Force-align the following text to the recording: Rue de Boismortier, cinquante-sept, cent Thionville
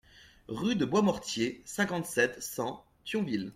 Rue 0.47 0.75
de 0.75 0.85
Boismortier, 0.85 1.61
cinquante-sept, 1.63 2.41
cent 2.41 2.83
Thionville 3.05 3.49